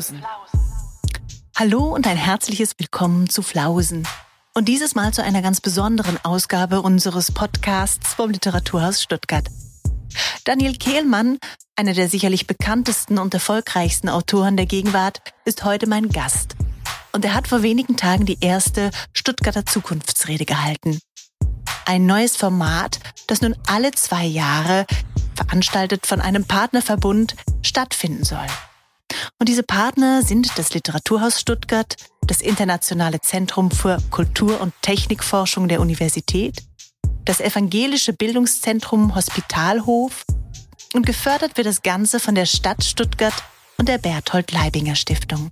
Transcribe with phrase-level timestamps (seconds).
[0.00, 0.24] Flausen.
[1.56, 4.08] Hallo und ein herzliches Willkommen zu Flausen.
[4.54, 9.46] Und dieses Mal zu einer ganz besonderen Ausgabe unseres Podcasts vom Literaturhaus Stuttgart.
[10.44, 11.38] Daniel Kehlmann,
[11.76, 16.56] einer der sicherlich bekanntesten und erfolgreichsten Autoren der Gegenwart, ist heute mein Gast.
[17.12, 20.98] Und er hat vor wenigen Tagen die erste Stuttgarter Zukunftsrede gehalten.
[21.84, 24.86] Ein neues Format, das nun alle zwei Jahre,
[25.34, 28.46] veranstaltet von einem Partnerverbund, stattfinden soll.
[29.38, 31.96] Und diese Partner sind das Literaturhaus Stuttgart,
[32.26, 36.62] das Internationale Zentrum für Kultur- und Technikforschung der Universität,
[37.24, 40.24] das Evangelische Bildungszentrum Hospitalhof
[40.94, 43.34] und gefördert wird das Ganze von der Stadt Stuttgart
[43.78, 45.50] und der Berthold Leibinger Stiftung.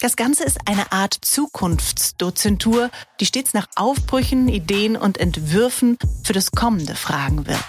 [0.00, 6.50] Das Ganze ist eine Art Zukunftsdozentur, die stets nach Aufbrüchen, Ideen und Entwürfen für das
[6.50, 7.64] Kommende fragen wird.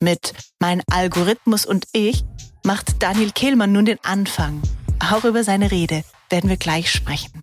[0.00, 2.24] Mit Mein Algorithmus und ich
[2.64, 4.62] macht Daniel Kehlmann nun den Anfang.
[5.00, 7.42] Auch über seine Rede werden wir gleich sprechen.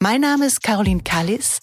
[0.00, 1.58] Mein Name ist Caroline Kallis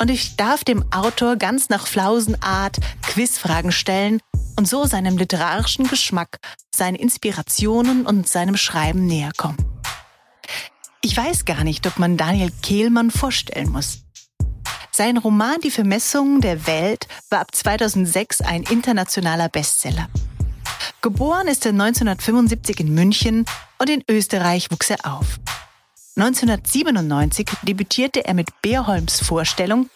[0.00, 4.20] und ich darf dem Autor ganz nach Flausenart Quizfragen stellen
[4.56, 6.38] und so seinem literarischen Geschmack,
[6.74, 9.58] seinen Inspirationen und seinem Schreiben näher kommen.
[11.02, 14.00] Ich weiß gar nicht, ob man Daniel Kehlmann vorstellen muss.
[14.92, 20.08] Sein Roman Die Vermessung der Welt war ab 2006 ein internationaler Bestseller.
[21.02, 23.44] Geboren ist er 1975 in München
[23.78, 25.38] und in Österreich wuchs er auf.
[26.16, 29.88] 1997 debütierte er mit Beerholms Vorstellung,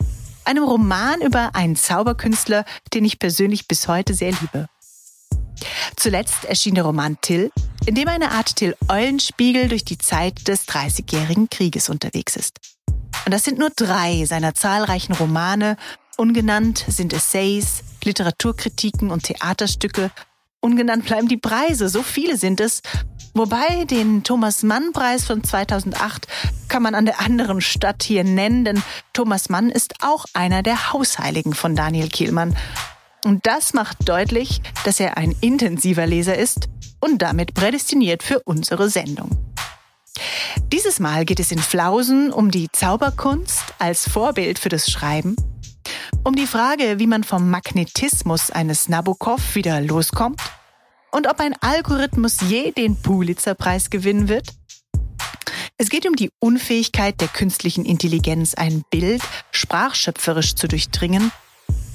[0.44, 4.66] einem Roman über einen Zauberkünstler, den ich persönlich bis heute sehr liebe.
[5.96, 7.50] Zuletzt erschien der Roman Till,
[7.86, 12.58] in dem eine Art Till Eulenspiegel durch die Zeit des Dreißigjährigen Krieges unterwegs ist.
[13.24, 15.76] Und das sind nur drei seiner zahlreichen Romane.
[16.16, 20.10] Ungenannt sind Essays, Literaturkritiken und Theaterstücke.
[20.64, 22.80] Ungenannt bleiben die Preise, so viele sind es.
[23.34, 26.26] Wobei den Thomas Mann Preis von 2008
[26.68, 28.82] kann man an der anderen Stadt hier nennen, denn
[29.12, 32.56] Thomas Mann ist auch einer der Hausheiligen von Daniel Kielmann.
[33.26, 38.88] Und das macht deutlich, dass er ein intensiver Leser ist und damit prädestiniert für unsere
[38.88, 39.28] Sendung.
[40.72, 45.36] Dieses Mal geht es in Flausen um die Zauberkunst als Vorbild für das Schreiben,
[46.24, 50.40] um die Frage, wie man vom Magnetismus eines Nabokov wieder loskommt
[51.14, 54.48] und ob ein Algorithmus je den Pulitzer-Preis gewinnen wird.
[55.78, 59.22] Es geht um die Unfähigkeit der künstlichen Intelligenz, ein Bild
[59.52, 61.30] sprachschöpferisch zu durchdringen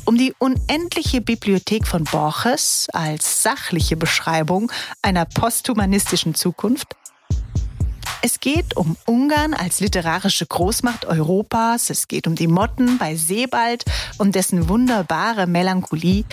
[0.05, 4.71] um die unendliche Bibliothek von Borges als sachliche Beschreibung
[5.03, 6.95] einer posthumanistischen Zukunft.
[8.23, 11.91] Es geht um Ungarn als literarische Großmacht Europas.
[11.91, 13.85] Es geht um die Motten bei Sebald
[14.17, 16.25] und dessen wunderbare Melancholie.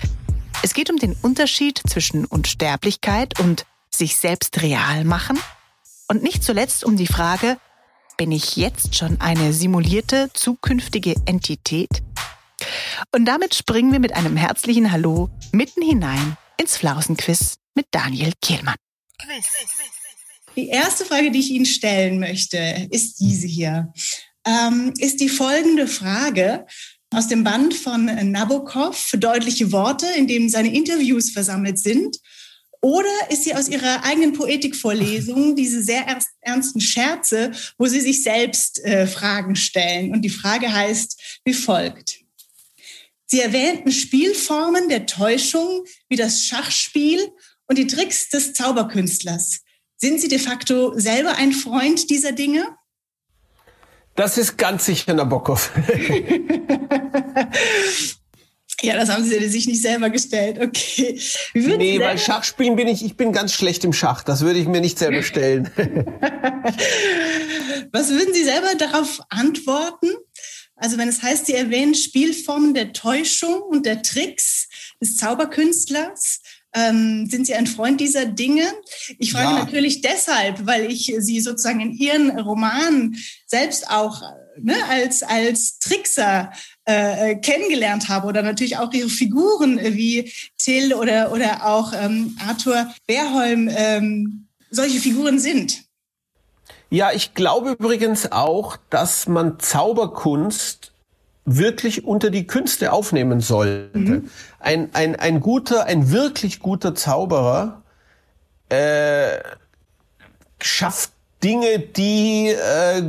[0.67, 5.39] Es geht um den Unterschied zwischen Unsterblichkeit und sich selbst real machen.
[6.09, 7.59] Und nicht zuletzt um die Frage,
[8.17, 12.03] bin ich jetzt schon eine simulierte zukünftige Entität?
[13.13, 18.75] Und damit springen wir mit einem herzlichen Hallo mitten hinein ins Flausenquiz mit Daniel Kehlmann.
[20.57, 23.93] Die erste Frage, die ich Ihnen stellen möchte, ist diese hier.
[24.45, 26.67] Ähm, ist die folgende Frage
[27.11, 32.19] aus dem Band von Nabokov für deutliche Worte, in dem seine Interviews versammelt sind.
[32.83, 36.05] Oder ist sie aus ihrer eigenen Poetikvorlesung, diese sehr
[36.41, 40.13] ernsten Scherze, wo sie sich selbst äh, Fragen stellen?
[40.13, 42.21] Und die Frage heißt wie folgt.
[43.27, 47.21] Sie erwähnten Spielformen der Täuschung wie das Schachspiel
[47.67, 49.63] und die Tricks des Zauberkünstlers.
[49.97, 52.77] Sind Sie de facto selber ein Freund dieser Dinge?
[54.17, 55.71] Das ist ganz sicher Nabokov.
[58.81, 60.59] ja, das haben Sie sich nicht selber gestellt.
[60.59, 61.21] Okay.
[61.53, 64.23] Wie nee, weil Schachspielen bin ich, ich bin ganz schlecht im Schach.
[64.25, 65.71] Das würde ich mir nicht selber stellen.
[67.93, 70.09] Was würden Sie selber darauf antworten?
[70.77, 74.69] Also wenn es heißt, Sie erwähnen Spielformen der Täuschung und der Tricks
[75.01, 76.41] des Zauberkünstlers,
[76.77, 78.65] ähm, sind Sie ein Freund dieser Dinge?
[79.19, 79.65] Ich frage ja.
[79.65, 84.23] natürlich deshalb, weil ich Sie sozusagen in Ihren Romanen selbst auch
[84.61, 86.53] ne, als, als Trickser
[86.85, 92.93] äh, kennengelernt habe oder natürlich auch Ihre Figuren wie Till oder, oder auch ähm, Arthur
[93.07, 95.83] Berholm ähm, solche Figuren sind.
[96.91, 100.93] Ja, ich glaube übrigens auch, dass man Zauberkunst
[101.47, 103.99] wirklich unter die Künste aufnehmen sollte.
[103.99, 104.31] Mhm.
[104.59, 107.83] Ein, ein, ein guter, ein wirklich guter Zauberer
[108.69, 109.39] äh,
[110.61, 111.13] schafft
[111.43, 113.03] Dinge, die äh,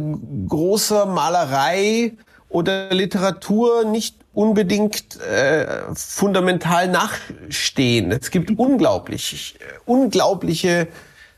[0.48, 2.14] großer Malerei
[2.50, 8.12] oder Literatur nicht unbedingt äh, fundamental nachstehen.
[8.12, 10.88] Es gibt unglaublich, äh, unglaubliche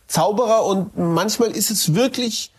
[0.07, 2.51] Zauberer und manchmal ist es wirklich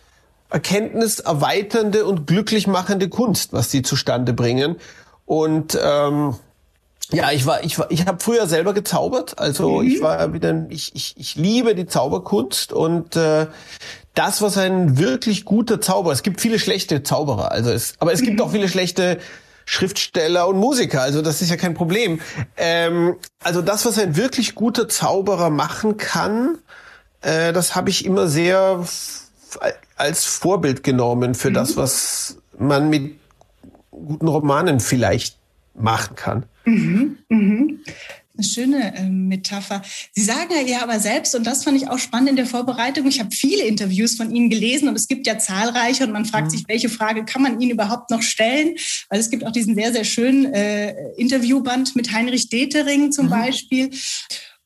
[0.51, 4.75] erkenntniserweiternde und glücklich machende Kunst, was die zustande bringen.
[5.25, 6.35] Und ähm,
[7.11, 9.39] ja, ich war, ich war, ich habe früher selber gezaubert.
[9.39, 9.87] Also mhm.
[9.87, 13.47] ich war wieder, ich, ich, ich liebe die Zauberkunst und äh,
[14.13, 16.13] das, was ein wirklich guter Zauberer.
[16.13, 18.43] Es gibt viele schlechte Zauberer, also es, aber es gibt mhm.
[18.43, 19.19] auch viele schlechte
[19.65, 21.01] Schriftsteller und Musiker.
[21.01, 22.19] Also das ist ja kein Problem.
[22.57, 26.57] Ähm, also das, was ein wirklich guter Zauberer machen kann,
[27.21, 28.83] äh, das habe ich immer sehr
[29.95, 31.55] als Vorbild genommen für mhm.
[31.55, 33.15] das, was man mit
[33.91, 35.37] guten Romanen vielleicht
[35.73, 36.45] machen kann.
[36.65, 37.79] Mhm, mhm.
[38.33, 39.81] Eine schöne äh, Metapher.
[40.13, 43.19] Sie sagen ja aber selbst, und das fand ich auch spannend in der Vorbereitung, ich
[43.19, 46.51] habe viele Interviews von Ihnen gelesen und es gibt ja zahlreiche und man fragt mhm.
[46.51, 48.75] sich, welche Frage kann man Ihnen überhaupt noch stellen?
[49.09, 53.31] Weil es gibt auch diesen sehr, sehr schönen äh, Interviewband mit Heinrich Detering zum mhm.
[53.31, 53.89] Beispiel.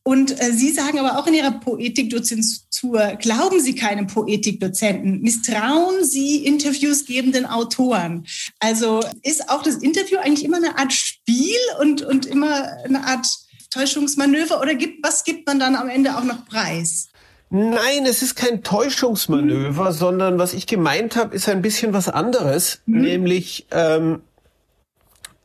[0.08, 6.46] Und äh, Sie sagen aber auch in Ihrer Poetikdozentur, glauben Sie keinem Poetikdozenten, misstrauen Sie
[6.46, 8.28] Interviews gebenden Autoren.
[8.60, 13.26] Also ist auch das Interview eigentlich immer eine Art Spiel und, und immer eine Art
[13.72, 17.10] Täuschungsmanöver oder gibt, was gibt man dann am Ende auch noch preis?
[17.50, 19.96] Nein, es ist kein Täuschungsmanöver, mhm.
[19.96, 23.02] sondern was ich gemeint habe, ist ein bisschen was anderes, mhm.
[23.02, 24.22] nämlich ähm,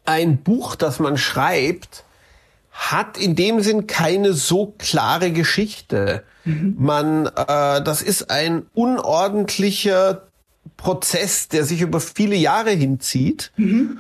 [0.05, 2.05] ein Buch, das man schreibt,
[2.71, 6.25] hat in dem Sinn keine so klare Geschichte.
[6.45, 6.77] Mhm.
[6.79, 10.29] Man, äh, das ist ein unordentlicher
[10.77, 13.53] Prozess, der sich über viele Jahre hinzieht.
[13.57, 13.99] Mhm.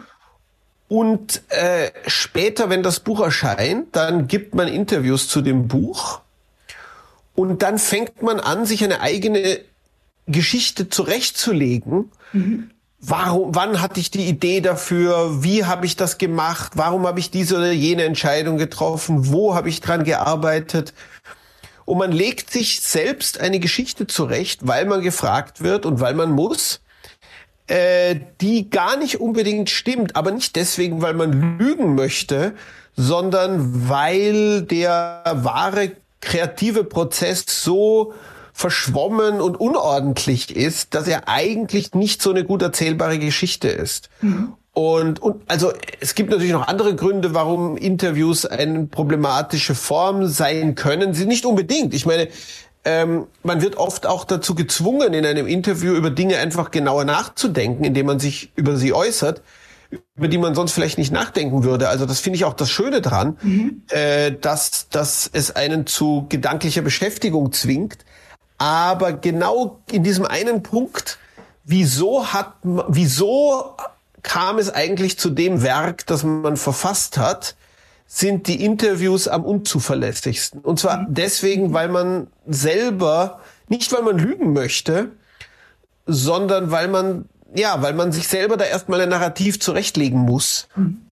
[0.88, 6.20] Und äh, später, wenn das Buch erscheint, dann gibt man Interviews zu dem Buch.
[7.34, 9.60] Und dann fängt man an, sich eine eigene
[10.26, 12.10] Geschichte zurechtzulegen.
[12.32, 12.70] Mhm
[13.00, 17.30] warum, wann hatte ich die Idee dafür, wie habe ich das gemacht, warum habe ich
[17.30, 20.92] diese oder jene Entscheidung getroffen, wo habe ich dran gearbeitet.
[21.84, 26.30] Und man legt sich selbst eine Geschichte zurecht, weil man gefragt wird und weil man
[26.30, 26.80] muss,
[27.66, 32.54] äh, die gar nicht unbedingt stimmt, aber nicht deswegen, weil man lügen möchte,
[32.96, 38.12] sondern weil der wahre kreative Prozess so
[38.60, 44.10] verschwommen und unordentlich ist, dass er eigentlich nicht so eine gut erzählbare Geschichte ist.
[44.20, 44.52] Mhm.
[44.72, 50.74] Und, und also es gibt natürlich noch andere Gründe, warum Interviews eine problematische Form sein
[50.74, 51.14] können.
[51.14, 51.94] Sie nicht unbedingt.
[51.94, 52.28] Ich meine,
[52.84, 57.84] ähm, man wird oft auch dazu gezwungen, in einem Interview über Dinge einfach genauer nachzudenken,
[57.84, 59.42] indem man sich über sie äußert,
[60.16, 61.88] über die man sonst vielleicht nicht nachdenken würde.
[61.88, 63.82] Also das finde ich auch das Schöne dran, mhm.
[63.88, 68.04] äh, dass, dass es einen zu gedanklicher Beschäftigung zwingt.
[68.60, 71.18] Aber genau in diesem einen Punkt,
[71.64, 73.74] wieso hat, wieso
[74.22, 77.56] kam es eigentlich zu dem Werk, das man verfasst hat,
[78.06, 80.60] sind die Interviews am unzuverlässigsten.
[80.60, 85.12] Und zwar deswegen, weil man selber, nicht weil man lügen möchte,
[86.04, 90.68] sondern weil man, ja, weil man sich selber da erstmal ein Narrativ zurechtlegen muss.
[90.76, 91.06] Mhm.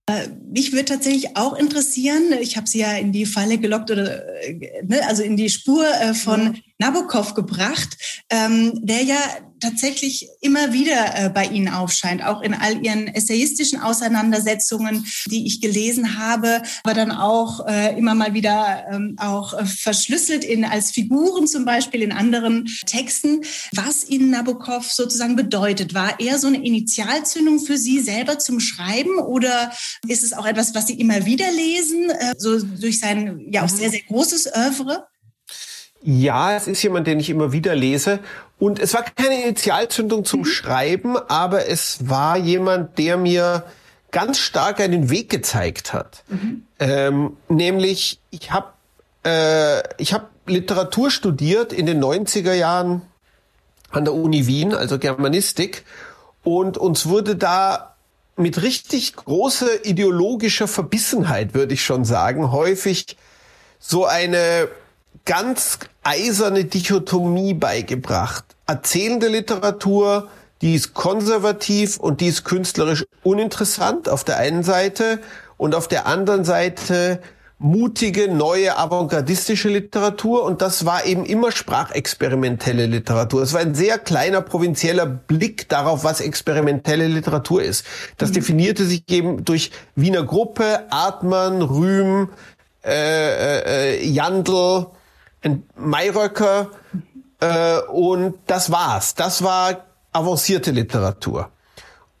[0.51, 4.83] Mich würde tatsächlich auch interessieren, ich habe sie ja in die Falle gelockt oder äh,
[4.85, 6.55] ne, also in die Spur äh, von mhm.
[6.79, 7.97] Nabokov gebracht,
[8.29, 9.19] ähm, der ja
[9.59, 15.61] tatsächlich immer wieder äh, bei Ihnen aufscheint, auch in all Ihren essayistischen Auseinandersetzungen, die ich
[15.61, 20.91] gelesen habe, aber dann auch äh, immer mal wieder ähm, auch äh, verschlüsselt in als
[20.91, 23.41] Figuren zum Beispiel in anderen Texten.
[23.73, 29.19] Was Ihnen Nabokov sozusagen bedeutet, war er so eine Initialzündung für Sie selber zum Schreiben
[29.19, 29.71] oder
[30.07, 33.89] ist es auch etwas, was Sie immer wieder lesen, so durch sein ja auch sehr
[33.89, 35.07] sehr großes Oeuvre?
[36.01, 38.19] Ja, es ist jemand, den ich immer wieder lese.
[38.57, 40.45] Und es war keine Initialzündung zum mhm.
[40.45, 43.65] Schreiben, aber es war jemand, der mir
[44.11, 46.23] ganz stark einen Weg gezeigt hat.
[46.27, 46.63] Mhm.
[46.79, 48.67] Ähm, nämlich, ich habe
[49.23, 53.03] äh, ich hab Literatur studiert in den 90er Jahren
[53.91, 55.85] an der Uni Wien, also Germanistik.
[56.43, 57.95] Und uns wurde da
[58.35, 63.17] mit richtig großer ideologischer Verbissenheit, würde ich schon sagen, häufig
[63.79, 64.69] so eine
[65.29, 68.45] ganz eiserne Dichotomie beigebracht.
[68.65, 70.27] Erzählende Literatur,
[70.63, 75.19] die ist konservativ und die ist künstlerisch uninteressant auf der einen Seite
[75.57, 77.21] und auf der anderen Seite
[77.59, 83.43] mutige, neue, avantgardistische Literatur und das war eben immer sprachexperimentelle Literatur.
[83.43, 87.85] Es war ein sehr kleiner, provinzieller Blick darauf, was experimentelle Literatur ist.
[88.17, 88.33] Das mhm.
[88.33, 92.29] definierte sich eben durch Wiener Gruppe, Artmann, Rühm,
[92.83, 94.87] äh, äh, äh Jandl,
[95.41, 96.71] ein Mayröcker
[97.39, 99.15] äh, und das war's.
[99.15, 101.49] Das war avancierte Literatur.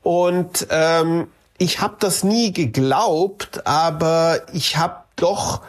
[0.01, 5.61] Und ähm, ich habe das nie geglaubt, aber ich habe doch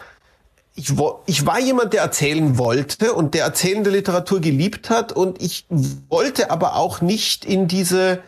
[0.80, 0.92] ich,
[1.26, 5.66] ich war jemand, der erzählen wollte und der erzählende Literatur geliebt hat und ich
[6.09, 8.23] wollte aber auch nicht in diese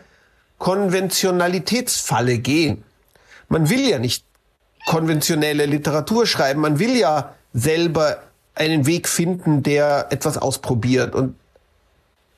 [0.59, 2.83] Konventionalitätsfalle gehen.
[3.49, 4.25] Man will ja nicht
[4.85, 8.19] konventionelle Literatur schreiben, man will ja selber
[8.55, 11.35] einen Weg finden, der etwas ausprobiert und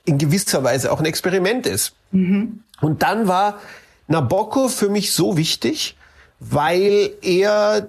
[0.06, 1.94] in gewisser Weise auch ein Experiment ist.
[2.12, 2.64] Mhm.
[2.82, 3.60] Und dann war
[4.08, 5.98] Nabokov für mich so wichtig,
[6.40, 7.88] weil er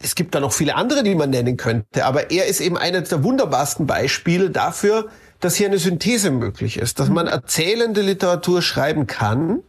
[0.00, 3.08] es gibt da noch viele andere, die man nennen könnte, aber er ist eben eines
[3.08, 5.08] der wunderbarsten Beispiele dafür,
[5.40, 9.60] dass hier eine Synthese möglich ist, dass man erzählende Literatur schreiben kann,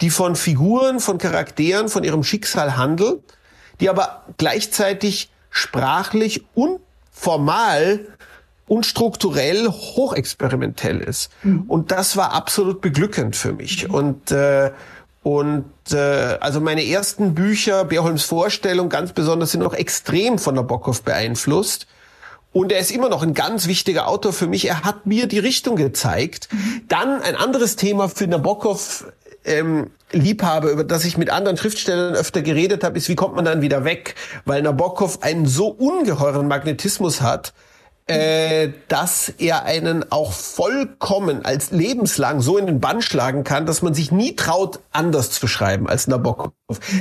[0.00, 3.20] die von Figuren, von Charakteren, von ihrem Schicksal handelt,
[3.80, 6.80] die aber gleichzeitig sprachlich und
[7.16, 8.00] formal
[8.68, 11.30] und strukturell hochexperimentell ist.
[11.42, 11.64] Mhm.
[11.66, 13.88] Und das war absolut beglückend für mich.
[13.88, 14.70] Und äh,
[15.22, 21.02] und äh, also meine ersten Bücher, Beerholms Vorstellung ganz besonders, sind noch extrem von Nabokov
[21.02, 21.88] beeinflusst.
[22.52, 24.68] Und er ist immer noch ein ganz wichtiger Autor für mich.
[24.68, 26.48] Er hat mir die Richtung gezeigt.
[26.86, 29.12] Dann ein anderes Thema für Nabokov.
[29.46, 33.44] Ähm, Liebhaber, über das ich mit anderen Schriftstellern öfter geredet habe, ist, wie kommt man
[33.44, 34.14] dann wieder weg?
[34.44, 37.52] Weil Nabokov einen so ungeheuren Magnetismus hat,
[38.08, 43.82] äh, dass er einen auch vollkommen als lebenslang so in den Bann schlagen kann, dass
[43.82, 46.52] man sich nie traut, anders zu schreiben als Nabokov.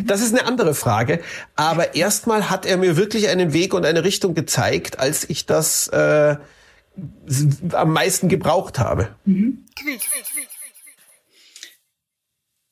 [0.06, 1.22] Das ist eine andere Frage.
[1.56, 5.88] Aber erstmal hat er mir wirklich einen Weg und eine Richtung gezeigt, als ich das
[5.90, 6.38] äh,
[7.72, 9.10] am meisten gebraucht habe.
[9.26, 9.64] Mhm.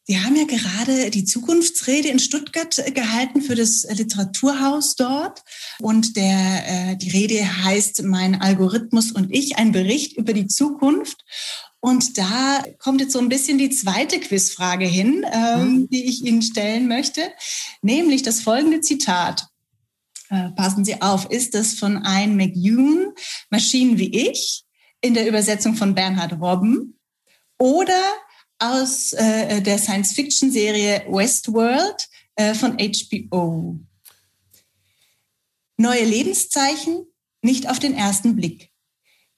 [0.05, 5.43] Sie haben ja gerade die Zukunftsrede in Stuttgart äh, gehalten für das Literaturhaus dort.
[5.79, 11.23] Und der, äh, die Rede heißt Mein Algorithmus und ich, ein Bericht über die Zukunft.
[11.79, 15.89] Und da kommt jetzt so ein bisschen die zweite Quizfrage hin, ähm, mhm.
[15.89, 17.21] die ich Ihnen stellen möchte,
[17.81, 19.47] nämlich das folgende Zitat.
[20.29, 23.13] Äh, passen Sie auf, ist das von Ian McEwan,
[23.49, 24.63] Maschinen wie ich,
[25.01, 26.97] in der Übersetzung von Bernhard Robben,
[27.57, 28.01] oder
[28.63, 33.79] aus äh, der Science-Fiction-Serie Westworld äh, von HBO.
[35.77, 37.05] Neue Lebenszeichen,
[37.41, 38.69] nicht auf den ersten Blick.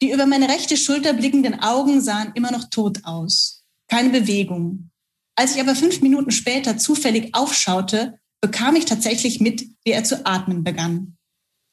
[0.02, 3.64] Die über meine rechte Schulter blickenden Augen sahen immer noch tot aus.
[3.88, 4.92] Keine Bewegung.
[5.36, 10.26] Als ich aber fünf Minuten später zufällig aufschaute, bekam ich tatsächlich mit, wie er zu
[10.26, 11.18] atmen begann.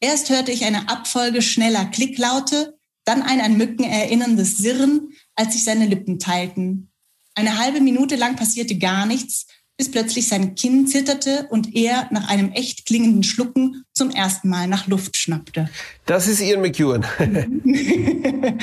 [0.01, 5.65] Erst hörte ich eine Abfolge schneller Klicklaute, dann ein an Mücken erinnerndes Sirren, als sich
[5.65, 6.92] seine Lippen teilten.
[7.35, 9.47] Eine halbe Minute lang passierte gar nichts,
[9.83, 14.69] bis plötzlich sein Kinn zitterte und er nach einem echt klingenden Schlucken zum ersten Mal
[14.69, 15.69] nach Luft schnappte.
[16.07, 17.05] Das ist Ian McEwan.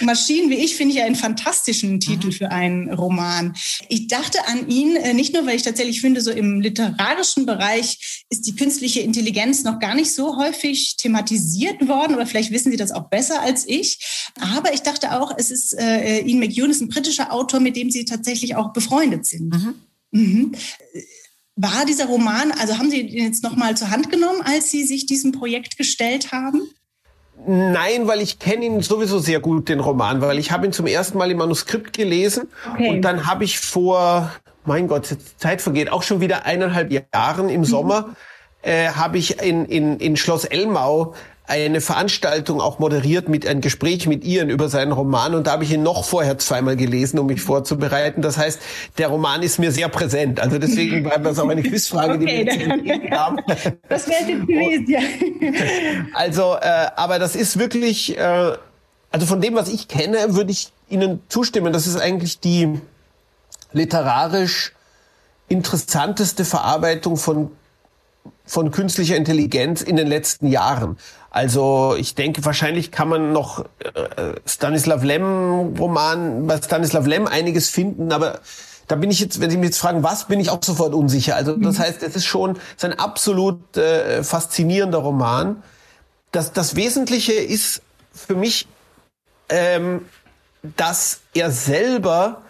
[0.00, 3.54] Maschinen wie ich finde ich einen fantastischen Titel für einen Roman.
[3.90, 8.24] Ich dachte an ihn, äh, nicht nur, weil ich tatsächlich finde, so im literarischen Bereich
[8.30, 12.78] ist die künstliche Intelligenz noch gar nicht so häufig thematisiert worden, oder vielleicht wissen Sie
[12.78, 13.98] das auch besser als ich.
[14.40, 17.90] Aber ich dachte auch, es ist, äh, Ian McEwan ist ein britischer Autor, mit dem
[17.90, 19.52] Sie tatsächlich auch befreundet sind.
[19.52, 19.74] Mhm.
[20.16, 20.52] Mhm.
[21.56, 25.06] War dieser Roman, also haben Sie den jetzt nochmal zur Hand genommen, als Sie sich
[25.06, 26.62] diesem Projekt gestellt haben?
[27.46, 30.86] Nein, weil ich kenne ihn sowieso sehr gut, den Roman, weil ich habe ihn zum
[30.86, 32.88] ersten Mal im Manuskript gelesen okay.
[32.88, 34.32] und dann habe ich vor,
[34.64, 37.64] mein Gott, Zeit vergeht, auch schon wieder eineinhalb Jahren im mhm.
[37.64, 38.16] Sommer,
[38.62, 41.14] äh, habe ich in, in, in Schloss Elmau
[41.48, 45.64] eine Veranstaltung auch moderiert mit ein Gespräch mit Ian über seinen Roman und da habe
[45.64, 48.20] ich ihn noch vorher zweimal gelesen, um mich vorzubereiten.
[48.20, 48.60] Das heißt,
[48.98, 50.40] der Roman ist mir sehr präsent.
[50.40, 53.38] Also deswegen war das auch eine Quizfrage, okay, die wir jetzt haben.
[53.88, 55.00] Das wäre jetzt gewesen, ja.
[56.14, 58.52] Also, äh, aber das ist wirklich, äh,
[59.10, 61.72] also von dem, was ich kenne, würde ich Ihnen zustimmen.
[61.72, 62.80] Das ist eigentlich die
[63.72, 64.72] literarisch
[65.48, 67.50] interessanteste Verarbeitung von
[68.46, 70.96] von künstlicher Intelligenz in den letzten Jahren.
[71.30, 77.68] Also ich denke, wahrscheinlich kann man noch äh, Stanislav Lem Roman, bei Stanislav Lem einiges
[77.68, 78.40] finden, aber
[78.88, 81.34] da bin ich jetzt, wenn Sie mich jetzt fragen, was, bin ich auch sofort unsicher.
[81.34, 81.82] Also das mhm.
[81.82, 85.62] heißt, es ist schon es ist ein absolut äh, faszinierender Roman.
[86.32, 88.68] Das, das Wesentliche ist für mich,
[89.48, 90.04] ähm,
[90.76, 92.42] dass er selber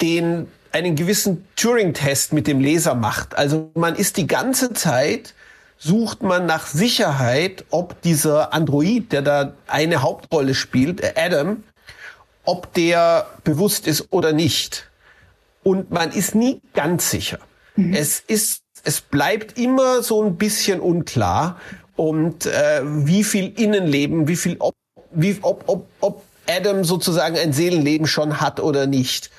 [0.00, 3.36] den einen gewissen Turing-Test mit dem Leser macht.
[3.36, 5.34] Also man ist die ganze Zeit,
[5.82, 11.64] sucht man nach Sicherheit, ob dieser Android, der da eine Hauptrolle spielt, äh, Adam,
[12.44, 14.88] ob der bewusst ist oder nicht.
[15.64, 17.38] Und man ist nie ganz sicher.
[17.74, 17.94] Mhm.
[17.94, 21.60] Es ist, es bleibt immer so ein bisschen unklar
[21.96, 24.74] und äh, wie viel Innenleben, wie viel, ob,
[25.10, 29.30] wie, ob, ob, ob Adam sozusagen ein Seelenleben schon hat oder nicht.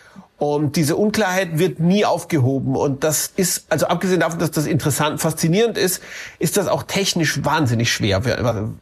[0.44, 2.76] Und diese Unklarheit wird nie aufgehoben.
[2.76, 6.02] Und das ist, also abgesehen davon, dass das interessant, faszinierend ist,
[6.38, 8.20] ist das auch technisch wahnsinnig schwer,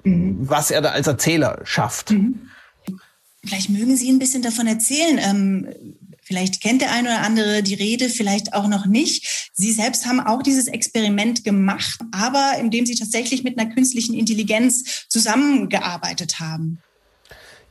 [0.01, 0.38] mhm.
[0.41, 2.10] was er da als Erzähler schafft.
[2.10, 2.50] Mhm.
[3.46, 5.20] Vielleicht mögen Sie ein bisschen davon erzählen.
[5.20, 5.68] Ähm,
[6.24, 9.51] vielleicht kennt der eine oder andere die Rede, vielleicht auch noch nicht.
[9.53, 15.06] Sie selbst haben auch dieses Experiment gemacht, aber indem Sie tatsächlich mit einer künstlichen Intelligenz
[15.10, 16.80] zusammengearbeitet haben.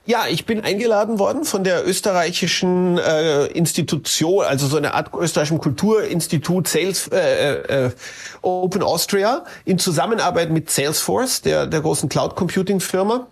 [0.07, 5.59] Ja, ich bin eingeladen worden von der österreichischen äh, Institution, also so eine Art österreichischen
[5.59, 7.91] Kulturinstitut Sales äh, äh,
[8.41, 13.27] Open Austria in Zusammenarbeit mit Salesforce, der der großen Cloud Computing Firma,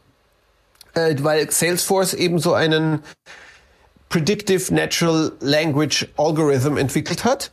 [0.93, 3.03] äh, weil Salesforce eben so einen
[4.11, 7.51] Predictive Natural Language Algorithm entwickelt hat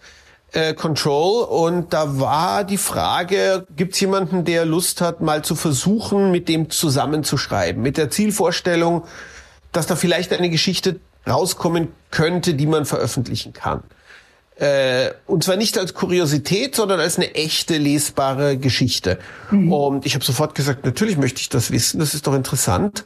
[0.52, 5.56] äh, Control und da war die Frage, gibt es jemanden, der Lust hat, mal zu
[5.56, 9.04] versuchen, mit dem zusammenzuschreiben, mit der Zielvorstellung,
[9.72, 13.84] dass da vielleicht eine Geschichte rauskommen könnte, die man veröffentlichen kann.
[14.58, 19.20] Äh, und zwar nicht als Kuriosität, sondern als eine echte lesbare Geschichte.
[19.52, 19.74] Mhm.
[19.74, 23.04] Und ich habe sofort gesagt, natürlich möchte ich das wissen, das ist doch interessant.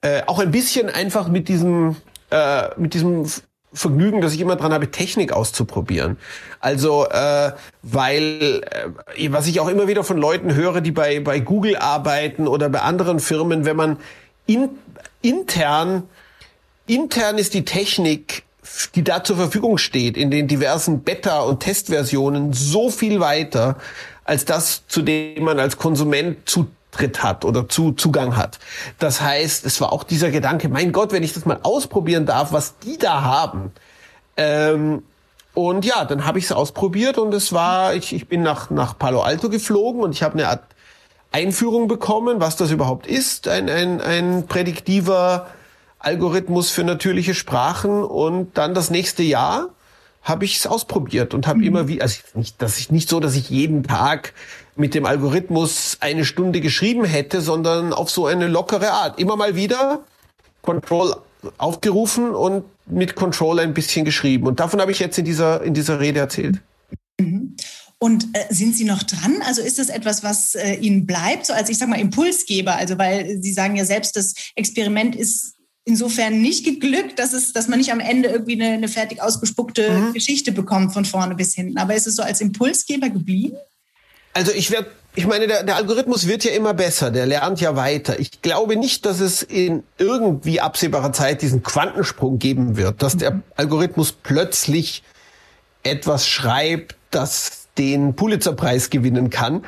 [0.00, 1.96] Äh, auch ein bisschen einfach mit diesem,
[2.30, 3.26] äh, mit diesem
[3.74, 6.16] Vergnügen, dass ich immer dran habe, Technik auszuprobieren.
[6.60, 7.52] Also, äh,
[7.82, 8.62] weil,
[9.16, 12.68] äh, was ich auch immer wieder von Leuten höre, die bei, bei Google arbeiten oder
[12.68, 13.98] bei anderen Firmen, wenn man
[14.46, 14.70] in,
[15.22, 16.04] intern,
[16.86, 18.44] intern ist die Technik,
[18.94, 23.76] die da zur Verfügung steht, in den diversen Beta- und Testversionen so viel weiter,
[24.24, 28.58] als das, zu dem man als Konsument zu Zutritt hat oder zu Zugang hat.
[28.98, 32.52] Das heißt, es war auch dieser Gedanke, mein Gott, wenn ich das mal ausprobieren darf,
[32.52, 33.72] was die da haben.
[34.36, 35.02] Ähm,
[35.54, 38.98] und ja, dann habe ich es ausprobiert und es war, ich, ich bin nach, nach
[38.98, 40.62] Palo Alto geflogen und ich habe eine Art
[41.32, 45.48] Einführung bekommen, was das überhaupt ist, ein, ein, ein prädiktiver
[45.98, 49.70] Algorithmus für natürliche Sprachen und dann das nächste Jahr
[50.22, 51.64] habe ich es ausprobiert und habe mhm.
[51.64, 54.32] immer wie, also nicht, dass ich nicht so, dass ich jeden Tag
[54.76, 59.18] mit dem Algorithmus eine Stunde geschrieben hätte, sondern auf so eine lockere Art.
[59.18, 60.04] Immer mal wieder
[60.62, 61.14] Control
[61.58, 64.46] aufgerufen und mit Control ein bisschen geschrieben.
[64.46, 66.60] Und davon habe ich jetzt in dieser, in dieser Rede erzählt.
[67.20, 67.56] Mhm.
[67.98, 69.36] Und äh, sind Sie noch dran?
[69.46, 72.76] Also ist das etwas, was äh, Ihnen bleibt, so als ich sage mal Impulsgeber?
[72.76, 77.68] Also weil Sie sagen ja selbst, das Experiment ist insofern nicht geglückt, dass es, dass
[77.68, 80.12] man nicht am Ende irgendwie eine, eine fertig ausgespuckte mhm.
[80.12, 81.78] Geschichte bekommt von vorne bis hinten.
[81.78, 83.56] Aber ist es so als Impulsgeber geblieben?
[84.34, 87.76] Also ich werde, ich meine, der, der Algorithmus wird ja immer besser, der lernt ja
[87.76, 88.18] weiter.
[88.18, 93.40] Ich glaube nicht, dass es in irgendwie absehbarer Zeit diesen Quantensprung geben wird, dass der
[93.56, 95.04] Algorithmus plötzlich
[95.84, 99.64] etwas schreibt, das den Pulitzerpreis gewinnen kann.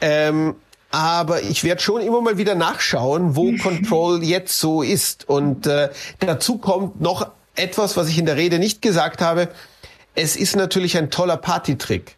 [0.00, 0.56] Ähm,
[0.90, 5.28] aber ich werde schon immer mal wieder nachschauen, wo Control jetzt so ist.
[5.28, 9.48] Und äh, dazu kommt noch etwas, was ich in der Rede nicht gesagt habe.
[10.14, 12.16] Es ist natürlich ein toller Partytrick.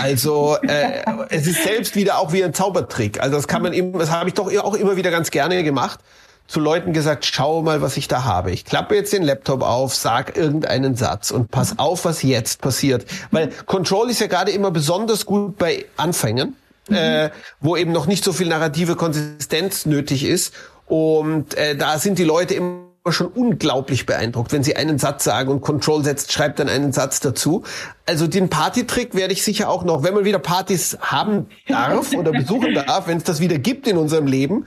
[0.00, 3.20] Also äh, es ist selbst wieder auch wie ein Zaubertrick.
[3.20, 6.00] Also das kann man eben, das habe ich doch auch immer wieder ganz gerne gemacht.
[6.48, 8.50] Zu Leuten gesagt, schau mal, was ich da habe.
[8.50, 13.06] Ich klappe jetzt den Laptop auf, sag irgendeinen Satz und pass auf, was jetzt passiert.
[13.30, 16.56] Weil Control ist ja gerade immer besonders gut bei Anfängen,
[16.88, 16.94] mhm.
[16.94, 20.52] äh, wo eben noch nicht so viel narrative Konsistenz nötig ist.
[20.86, 25.50] Und äh, da sind die Leute immer schon unglaublich beeindruckt, wenn sie einen Satz sagen
[25.50, 27.64] und Control setzt, schreibt dann einen Satz dazu.
[28.04, 32.32] Also den Partytrick werde ich sicher auch noch, wenn man wieder Partys haben darf oder
[32.32, 34.66] besuchen darf, wenn es das wieder gibt in unserem Leben,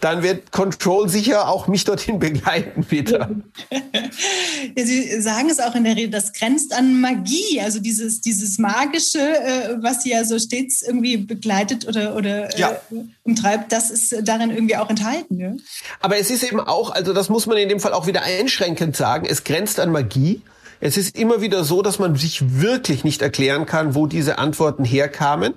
[0.00, 3.30] dann wird Control sicher auch mich dorthin begleiten wieder.
[4.76, 8.58] Ja, Sie sagen es auch in der Rede, das grenzt an Magie, also dieses, dieses
[8.58, 12.80] Magische, äh, was Sie ja so stets irgendwie begleitet oder, oder äh, ja.
[13.24, 15.40] umtreibt, das ist darin irgendwie auch enthalten.
[15.40, 15.52] Ja?
[16.00, 18.96] Aber es ist eben auch, also das muss man in dem Fall auch wieder einschränkend
[18.96, 20.42] sagen, es grenzt an Magie.
[20.80, 24.84] Es ist immer wieder so, dass man sich wirklich nicht erklären kann, wo diese Antworten
[24.84, 25.54] herkamen.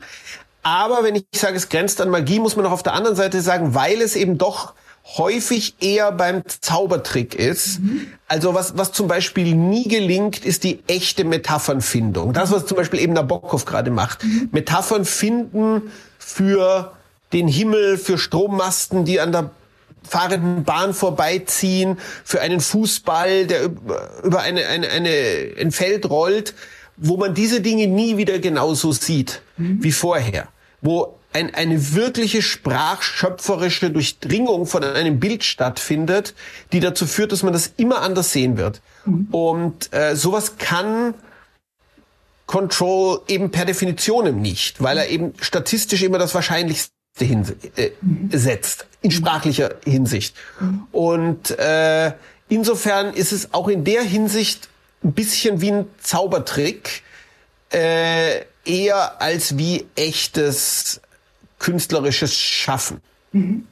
[0.64, 3.42] Aber wenn ich sage, es grenzt an Magie, muss man auch auf der anderen Seite
[3.42, 4.74] sagen, weil es eben doch
[5.18, 7.80] häufig eher beim Zaubertrick ist.
[7.80, 8.08] Mhm.
[8.28, 12.34] Also was, was zum Beispiel nie gelingt, ist die echte Metaphernfindung.
[12.34, 14.24] Das, was zum Beispiel eben Nabokov gerade macht.
[14.24, 14.50] Mhm.
[14.52, 16.94] Metaphern finden für
[17.34, 19.52] den Himmel, für Strommasten, die an der
[20.10, 23.70] fahrenden Bahn vorbeiziehen, für einen Fußball, der
[24.24, 25.10] über eine, eine, eine,
[25.60, 26.54] ein Feld rollt,
[26.98, 29.84] wo man diese Dinge nie wieder genauso sieht mhm.
[29.84, 30.50] wie vorher.
[30.82, 36.34] Wo ein, eine wirkliche sprachschöpferische Durchdringung von einem Bild stattfindet,
[36.74, 38.82] die dazu führt, dass man das immer anders sehen wird.
[39.06, 39.28] Mhm.
[39.32, 41.14] Und äh, sowas kann
[42.48, 47.92] Control eben per Definition nicht, weil er eben statistisch immer das Wahrscheinlichste Hinsicht, äh,
[48.32, 50.36] setzt, in sprachlicher Hinsicht.
[50.92, 52.14] Und äh,
[52.50, 54.70] insofern ist es auch in der Hinsicht
[55.04, 57.04] ein bisschen wie ein Zaubertrick,
[57.72, 61.02] äh, eher als wie echtes
[61.60, 63.02] künstlerisches Schaffen.
[63.32, 63.68] Mhm.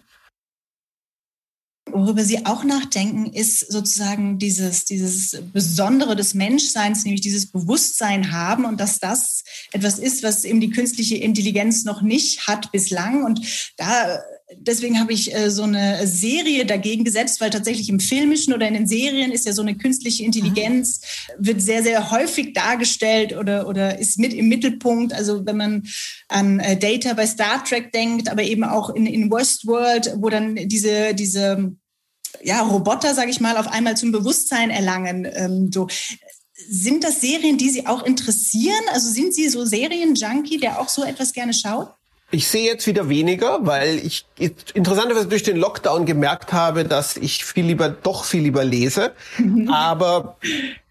[1.97, 8.65] Worüber Sie auch nachdenken, ist sozusagen dieses, dieses Besondere des Menschseins, nämlich dieses Bewusstsein haben
[8.65, 13.23] und dass das etwas ist, was eben die künstliche Intelligenz noch nicht hat bislang.
[13.23, 13.41] Und
[13.77, 14.19] da
[14.55, 18.73] deswegen habe ich äh, so eine Serie dagegen gesetzt, weil tatsächlich im Filmischen oder in
[18.73, 21.01] den Serien ist ja so eine künstliche Intelligenz,
[21.37, 21.45] mhm.
[21.45, 25.13] wird sehr, sehr häufig dargestellt oder, oder ist mit im Mittelpunkt.
[25.13, 25.87] Also wenn man
[26.29, 30.55] an äh, Data bei Star Trek denkt, aber eben auch in, in Westworld, wo dann
[30.55, 31.75] diese, diese
[32.43, 35.27] ja, Roboter, sage ich mal, auf einmal zum Bewusstsein erlangen.
[35.33, 35.87] Ähm, so.
[36.69, 38.83] Sind das Serien, die Sie auch interessieren?
[38.91, 41.89] Also sind Sie so Serienjunkie, der auch so etwas gerne schaut?
[42.29, 44.25] Ich sehe jetzt wieder weniger, weil ich
[44.73, 49.13] interessanterweise durch den Lockdown gemerkt habe, dass ich viel lieber, doch viel lieber lese.
[49.37, 49.69] Mhm.
[49.69, 50.37] Aber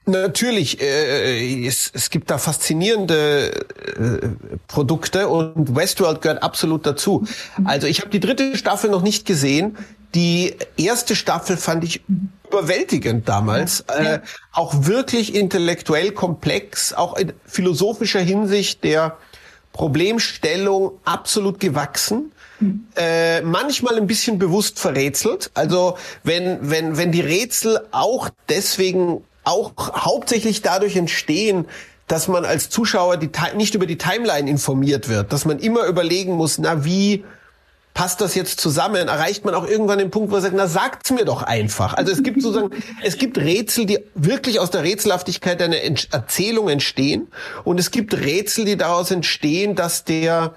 [0.06, 4.28] natürlich, äh, es, es gibt da faszinierende äh,
[4.68, 7.26] Produkte und Westworld gehört absolut dazu.
[7.58, 7.66] Mhm.
[7.66, 9.76] Also ich habe die dritte Staffel noch nicht gesehen.
[10.14, 12.02] Die erste Staffel fand ich
[12.48, 13.80] überwältigend damals.
[13.80, 14.20] Äh,
[14.52, 19.18] auch wirklich intellektuell komplex, auch in philosophischer Hinsicht der
[19.72, 22.32] Problemstellung absolut gewachsen.
[22.60, 22.86] Mhm.
[22.96, 25.50] Äh, manchmal ein bisschen bewusst verrätselt.
[25.52, 29.72] Also wenn, wenn, wenn die Rätsel auch deswegen, auch
[30.04, 31.66] hauptsächlich dadurch entstehen,
[32.08, 36.32] dass man als Zuschauer die, nicht über die Timeline informiert wird, dass man immer überlegen
[36.32, 37.24] muss, na wie
[37.94, 39.08] passt das jetzt zusammen?
[39.08, 41.94] Erreicht man auch irgendwann den Punkt, wo man sagt, na sagt's mir doch einfach.
[41.94, 42.70] Also es gibt sozusagen,
[43.02, 47.28] es gibt Rätsel, die wirklich aus der Rätselhaftigkeit einer Erzählung entstehen
[47.64, 50.54] und es gibt Rätsel, die daraus entstehen, dass der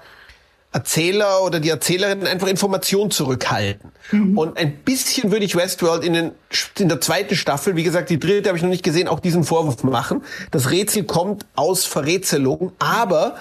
[0.72, 3.90] Erzähler oder die Erzählerin einfach Informationen zurückhalten.
[4.12, 4.38] Mhm.
[4.38, 6.30] Und ein bisschen würde ich Westworld in, den,
[6.78, 9.42] in der zweiten Staffel, wie gesagt, die dritte habe ich noch nicht gesehen, auch diesen
[9.42, 10.22] Vorwurf machen.
[10.52, 13.36] Das Rätsel kommt aus Verrätselung, aber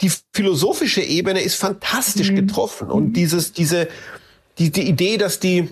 [0.00, 2.36] die philosophische Ebene ist fantastisch mhm.
[2.36, 3.12] getroffen und mhm.
[3.12, 3.88] dieses, diese,
[4.58, 5.68] die, die Idee, dass die,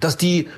[0.00, 0.48] dass die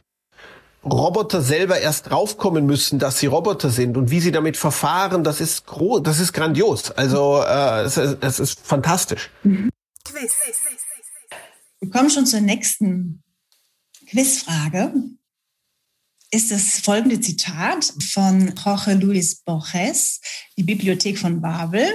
[0.84, 5.40] Roboter selber erst draufkommen müssen, dass sie Roboter sind und wie sie damit verfahren, das
[5.40, 6.90] ist groß, das ist grandios.
[6.92, 9.30] Also äh, es, es ist fantastisch.
[9.42, 9.70] Wir
[11.90, 13.22] kommen schon zur nächsten
[14.08, 14.94] Quizfrage.
[16.30, 20.20] Ist das folgende Zitat von Jorge Luis Borges,
[20.56, 21.86] die Bibliothek von Babel.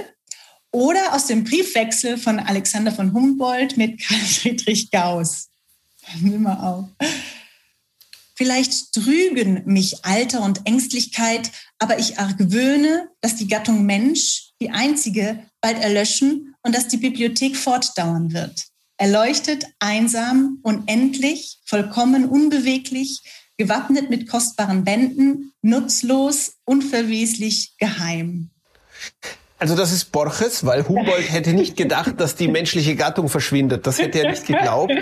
[0.70, 5.48] Oder aus dem Briefwechsel von Alexander von Humboldt mit Karl Friedrich Gauss.
[6.20, 6.84] Wir mal auf.
[8.36, 15.42] Vielleicht trügen mich Alter und Ängstlichkeit, aber ich argwöhne, dass die Gattung Mensch, die einzige,
[15.62, 18.66] bald erlöschen und dass die Bibliothek fortdauern wird.
[18.98, 23.22] Erleuchtet, einsam, unendlich, vollkommen unbeweglich,
[23.56, 28.50] gewappnet mit kostbaren Bänden, nutzlos, unverweslich, geheim.
[29.58, 33.86] Also das ist Borges, weil Humboldt hätte nicht gedacht, dass die menschliche Gattung verschwindet.
[33.86, 34.92] Das hätte er nicht geglaubt.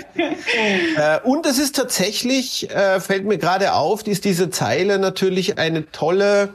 [0.97, 5.91] Äh, und es ist tatsächlich, äh, fällt mir gerade auf, ist diese Zeile natürlich eine
[5.91, 6.53] tolle,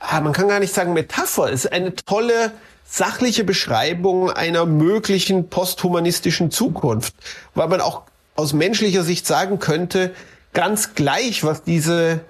[0.00, 2.52] ah, man kann gar nicht sagen Metapher, ist eine tolle
[2.84, 7.14] sachliche Beschreibung einer möglichen posthumanistischen Zukunft,
[7.54, 8.02] weil man auch
[8.36, 10.14] aus menschlicher Sicht sagen könnte,
[10.52, 12.20] ganz gleich, was diese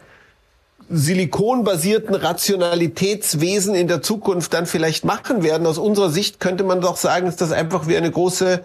[0.90, 5.66] silikonbasierten Rationalitätswesen in der Zukunft dann vielleicht machen werden.
[5.66, 8.62] Aus unserer Sicht könnte man doch sagen, ist das einfach wie eine große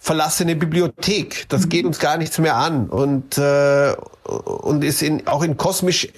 [0.00, 1.46] verlassene Bibliothek.
[1.48, 1.68] Das mhm.
[1.70, 6.10] geht uns gar nichts mehr an und äh, und ist in, auch in kosmisch äh,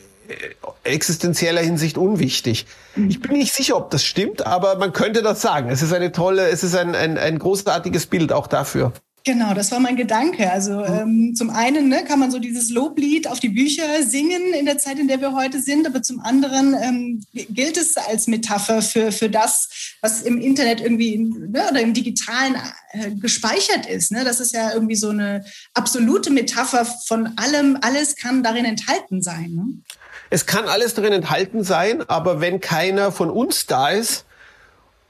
[0.83, 2.67] existenzieller Hinsicht unwichtig.
[2.97, 3.11] Mhm.
[3.11, 5.71] Ich bin nicht sicher, ob das stimmt, aber man könnte das sagen.
[5.71, 8.93] Es ist eine tolle, es ist ein, ein, ein großartiges Bild auch dafür.
[9.27, 10.53] Genau, das war mein Gedanke.
[10.53, 14.67] Also ähm, zum einen ne, kann man so dieses Loblied auf die Bücher singen in
[14.67, 18.83] der Zeit, in der wir heute sind, aber zum anderen ähm, gilt es als Metapher
[18.83, 22.55] für, für das, was im Internet irgendwie ne, oder im Digitalen
[22.93, 24.13] äh, gespeichert ist.
[24.13, 24.23] Ne?
[24.23, 29.51] Das ist ja irgendwie so eine absolute Metapher von allem, alles kann darin enthalten sein.
[29.51, 29.65] Ne?
[30.31, 34.26] Es kann alles darin enthalten sein, aber wenn keiner von uns da ist,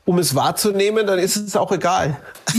[0.06, 2.16] um es wahrzunehmen, dann ist es auch egal.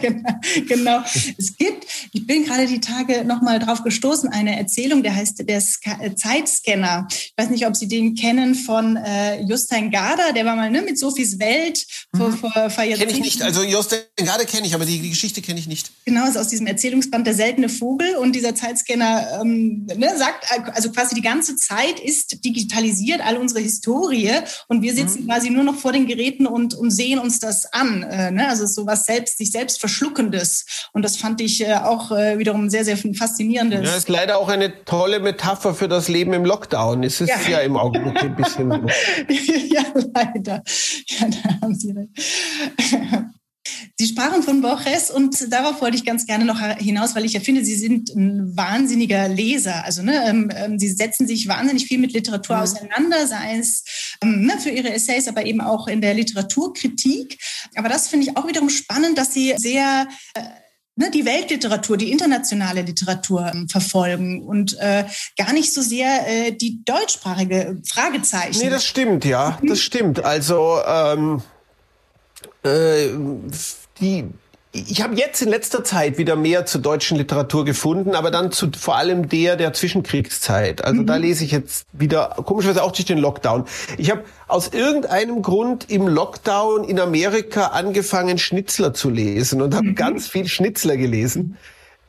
[0.00, 0.30] genau,
[0.66, 1.04] genau.
[1.38, 5.60] Es gibt, ich bin gerade die Tage nochmal drauf gestoßen, eine Erzählung, der heißt der
[5.60, 7.06] Ska äh, Zeitscanner.
[7.10, 10.82] Ich weiß nicht, ob Sie den kennen von äh, Justin Garder, der war mal ne,
[10.82, 12.38] mit Sophies Welt vor, mhm.
[12.38, 15.60] vor, vor Kenne ich nicht, also Justin Garder kenne ich, aber die, die Geschichte kenne
[15.60, 15.90] ich nicht.
[16.04, 20.90] Genau, ist aus diesem Erzählungsband Der seltene Vogel und dieser Zeitscanner ähm, ne, sagt, also
[20.90, 24.30] quasi die ganze Zeit ist digitalisiert, all unsere Historie
[24.68, 25.26] und wir sitzen mhm.
[25.26, 28.02] quasi nur noch vor den Geräten und, und sehen uns das an.
[28.02, 28.48] Äh, ne?
[28.48, 30.88] Also so was selbst, sich selbst verschluckendes.
[30.92, 33.88] Und das fand ich äh, auch äh, wiederum sehr, sehr faszinierendes.
[33.88, 37.02] Ja, ist leider auch eine tolle Metapher für das Leben im Lockdown.
[37.02, 38.70] Es ist ja, ja im Augenblick ein bisschen
[39.68, 39.82] ja,
[40.14, 40.62] leider.
[41.06, 42.10] Ja, da haben Sie recht.
[43.98, 47.40] Sie sprachen von Borges und darauf wollte ich ganz gerne noch hinaus, weil ich ja
[47.40, 49.84] finde, Sie sind ein wahnsinniger Leser.
[49.84, 52.62] Also ne, ähm, ähm, Sie setzen sich wahnsinnig viel mit Literatur mhm.
[52.62, 53.84] auseinander, sei es
[54.22, 57.38] ähm, ne, für Ihre Essays, aber eben auch in der Literaturkritik.
[57.76, 60.42] Aber das finde ich auch wiederum spannend, dass Sie sehr äh,
[60.96, 65.04] ne, die Weltliteratur, die internationale Literatur ähm, verfolgen und äh,
[65.36, 68.58] gar nicht so sehr äh, die deutschsprachige Fragezeichen.
[68.60, 70.24] Nee, das stimmt, ja, das stimmt.
[70.24, 71.42] Also ähm,
[72.64, 73.08] äh,
[74.00, 74.24] die
[74.76, 78.72] ich habe jetzt in letzter Zeit wieder mehr zur deutschen Literatur gefunden, aber dann zu
[78.76, 80.82] vor allem der der Zwischenkriegszeit.
[80.84, 81.06] Also mhm.
[81.06, 83.66] da lese ich jetzt wieder komischerweise auch durch den Lockdown.
[83.98, 89.86] Ich habe aus irgendeinem Grund im Lockdown in Amerika angefangen Schnitzler zu lesen und habe
[89.86, 89.94] mhm.
[89.94, 91.56] ganz viel Schnitzler gelesen.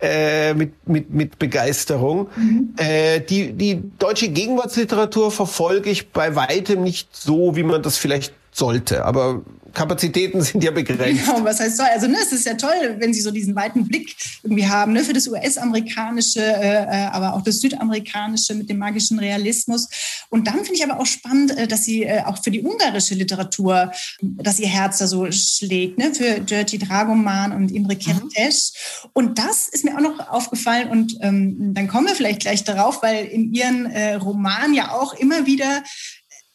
[0.02, 2.28] Äh, mit, mit, mit Begeisterung.
[2.36, 2.74] Mhm.
[2.76, 8.34] Äh, die, die deutsche Gegenwartsliteratur verfolge ich bei weitem nicht so, wie man das vielleicht
[8.52, 9.06] sollte.
[9.06, 9.42] Aber
[9.76, 11.26] Kapazitäten sind ja begrenzt.
[11.26, 11.86] Genau, was heißt soll?
[11.94, 15.04] Also ne, es ist ja toll, wenn Sie so diesen weiten Blick irgendwie haben ne,
[15.04, 19.88] für das US-amerikanische, äh, äh, aber auch das südamerikanische mit dem magischen Realismus.
[20.30, 23.14] Und dann finde ich aber auch spannend, äh, dass Sie äh, auch für die ungarische
[23.14, 28.74] Literatur, dass Ihr Herz da so schlägt, ne, für Dirty Dragoman und Imre Kertész.
[28.74, 29.10] Mhm.
[29.14, 33.04] Und das ist mir auch noch aufgefallen und ähm, dann kommen wir vielleicht gleich darauf,
[33.04, 35.84] weil in Ihren äh, Roman ja auch immer wieder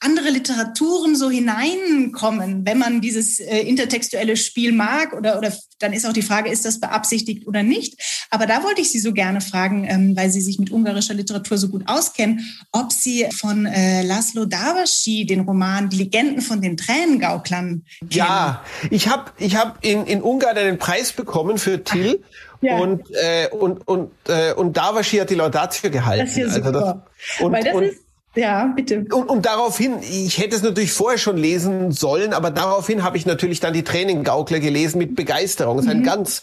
[0.01, 6.07] andere Literaturen so hineinkommen, wenn man dieses äh, intertextuelle Spiel mag oder, oder dann ist
[6.07, 8.01] auch die Frage, ist das beabsichtigt oder nicht.
[8.31, 11.57] Aber da wollte ich Sie so gerne fragen, ähm, weil Sie sich mit ungarischer Literatur
[11.57, 16.77] so gut auskennen, ob Sie von äh, Laszlo Davaschi den Roman Die Legenden von den
[16.77, 18.11] Tränengauklern kennen.
[18.11, 22.23] Ja, ich habe ich hab in, in Ungarn einen Preis bekommen für Till.
[22.63, 22.77] Ja.
[22.77, 26.27] Und, äh, und, und, äh, und Davaschi hat die Laudatio gehalten.
[26.27, 26.67] Das ist ja super.
[26.67, 29.07] Also das, und, Weil das und, ist ja, bitte.
[29.13, 33.27] Und, und daraufhin, ich hätte es natürlich vorher schon lesen sollen, aber daraufhin habe ich
[33.27, 35.79] natürlich dann die Training-Gaukler gelesen mit Begeisterung.
[35.79, 36.05] Es ist ein mhm.
[36.05, 36.43] ganz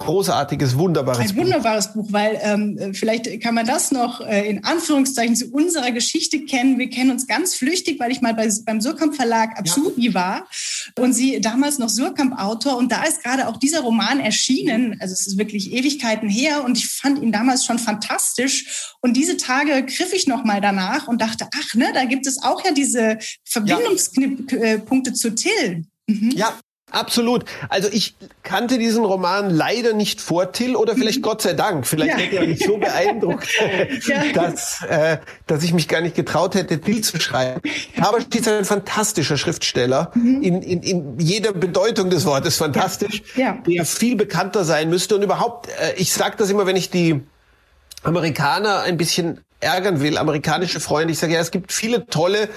[0.00, 1.30] großartiges, wunderbares Buch.
[1.30, 5.92] Ein wunderbares Buch, weil ähm, vielleicht kann man das noch äh, in Anführungszeichen zu unserer
[5.92, 6.78] Geschichte kennen.
[6.78, 10.14] Wir kennen uns ganz flüchtig, weil ich mal bei, beim Surkamp Verlag Azubi ja.
[10.14, 10.48] war
[10.98, 14.96] und sie damals noch Surkamp Autor und da ist gerade auch dieser Roman erschienen.
[15.00, 19.36] Also es ist wirklich Ewigkeiten her und ich fand ihn damals schon fantastisch und diese
[19.36, 22.72] Tage griff ich noch mal danach und dachte, ach ne, da gibt es auch ja
[22.72, 25.14] diese Verbindungspunkte ja.
[25.14, 25.84] zu Till.
[26.06, 26.32] Mhm.
[26.34, 26.58] Ja,
[26.90, 27.44] Absolut.
[27.68, 31.22] Also ich kannte diesen Roman leider nicht vor Till oder vielleicht mhm.
[31.22, 31.86] Gott sei Dank.
[31.86, 32.16] Vielleicht ja.
[32.16, 33.48] hätte er mich so beeindruckt,
[34.06, 34.32] ja.
[34.32, 37.60] dass, äh, dass ich mich gar nicht getraut hätte, Till zu schreiben.
[38.00, 40.42] Aber ist ein fantastischer Schriftsteller mhm.
[40.42, 43.58] in, in, in jeder Bedeutung des Wortes fantastisch, ja.
[43.66, 45.16] der viel bekannter sein müsste.
[45.16, 47.20] Und überhaupt, äh, ich sage das immer, wenn ich die
[48.02, 51.12] Amerikaner ein bisschen ärgern will, amerikanische Freunde.
[51.12, 52.48] Ich sage ja, es gibt viele tolle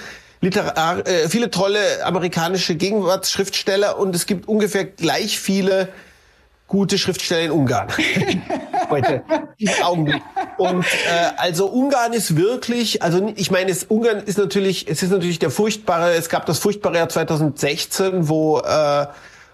[0.44, 5.88] Literar äh, viele tolle amerikanische Gegenwartsschriftsteller und es gibt ungefähr gleich viele
[6.68, 7.88] gute Schriftsteller in Ungarn.
[8.90, 9.22] Heute,
[9.56, 10.22] im Augenblick.
[10.58, 15.10] Und äh, also Ungarn ist wirklich, also ich meine, es, Ungarn ist natürlich, es ist
[15.10, 19.06] natürlich der furchtbare, es gab das furchtbare Jahr 2016, wo äh,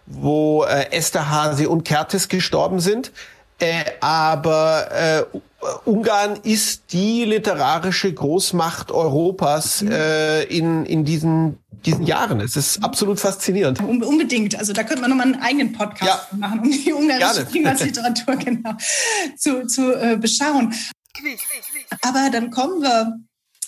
[0.07, 3.13] wo äh, Esterhazy und Kertes gestorben sind.
[3.61, 5.39] Äh, aber äh,
[5.85, 9.93] Ungarn ist die literarische Großmacht Europas mhm.
[9.93, 12.41] äh, in, in diesen, diesen Jahren.
[12.41, 13.81] Es ist absolut faszinierend.
[13.83, 14.59] Unbedingt.
[14.59, 16.37] Also da könnte man nochmal einen eigenen Podcast ja.
[16.37, 18.75] machen, um die ungarische Primatliteratur genau
[19.37, 20.75] zu, zu äh, beschauen.
[22.03, 23.19] Aber dann kommen wir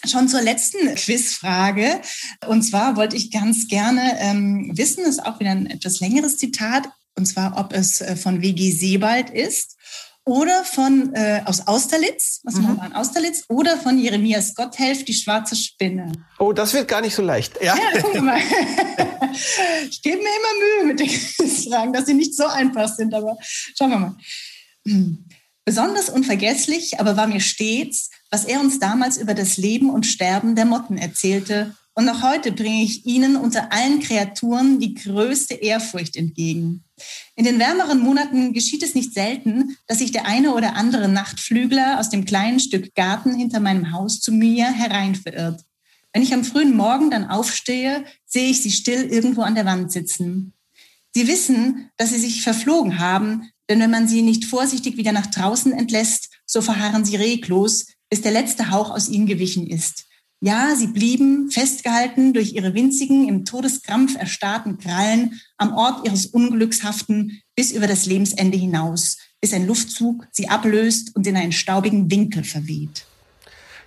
[0.04, 2.00] schon zur letzten Quizfrage.
[2.46, 6.88] Und zwar wollte ich ganz gerne ähm, wissen, ist auch wieder ein etwas längeres Zitat,
[7.14, 8.72] und zwar, ob es äh, von W.G.
[8.72, 9.76] Sebald ist
[10.24, 12.78] oder von äh, aus Austerlitz, was mhm.
[12.80, 16.12] wir Austerlitz, oder von Jeremias Gotthelf, die schwarze Spinne.
[16.38, 17.60] Oh, das wird gar nicht so leicht.
[17.62, 18.38] Ja, ja guck mal.
[19.88, 23.36] ich gebe mir immer Mühe mit den Fragen, dass sie nicht so einfach sind, aber
[23.76, 24.16] schauen wir mal.
[24.86, 25.26] Hm.
[25.64, 30.56] Besonders unvergesslich aber war mir stets, was er uns damals über das Leben und Sterben
[30.56, 31.76] der Motten erzählte.
[31.94, 36.84] Und noch heute bringe ich ihnen unter allen Kreaturen die größte Ehrfurcht entgegen.
[37.36, 42.00] In den wärmeren Monaten geschieht es nicht selten, dass sich der eine oder andere Nachtflügler
[42.00, 45.62] aus dem kleinen Stück Garten hinter meinem Haus zu mir herein verirrt.
[46.14, 49.92] Wenn ich am frühen Morgen dann aufstehe, sehe ich sie still irgendwo an der Wand
[49.92, 50.54] sitzen.
[51.14, 55.26] Sie wissen, dass sie sich verflogen haben, denn wenn man sie nicht vorsichtig wieder nach
[55.26, 60.06] draußen entlässt, so verharren sie reglos, bis der letzte Hauch aus ihnen gewichen ist.
[60.44, 66.82] Ja, sie blieben festgehalten durch ihre winzigen, im Todeskrampf erstarrten Krallen am Ort ihres Unglücks
[66.82, 72.10] haften bis über das Lebensende hinaus, bis ein Luftzug sie ablöst und in einen staubigen
[72.10, 73.06] Winkel verweht.